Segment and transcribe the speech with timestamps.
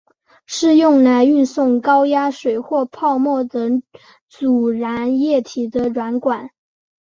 [0.47, 3.83] 是用来运送高压水或泡沫等
[4.27, 6.49] 阻燃液体的软管。